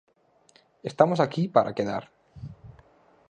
Estamos 0.91 1.19
aquí 1.21 1.43
para 1.55 1.75
quedar. 1.77 2.03